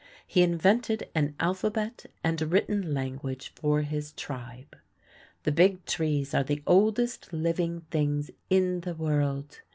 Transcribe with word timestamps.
He 0.25 0.41
invented 0.41 1.07
an 1.13 1.35
alphabet 1.39 2.07
and 2.23 2.41
written 2.51 2.91
language 2.91 3.53
for 3.55 3.83
his 3.83 4.13
tribe. 4.13 4.75
The 5.43 5.51
Big 5.51 5.85
Trees 5.85 6.33
are 6.33 6.43
the 6.43 6.63
oldest 6.65 7.31
living 7.31 7.81
things 7.91 8.31
in 8.49 8.79
the 8.79 8.95
world. 8.95 9.61